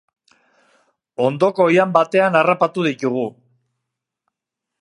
Ondoko 1.25 1.67
oihan 1.73 1.93
batean 1.99 2.39
harrapatu 2.41 2.89
ditugu. 2.91 3.29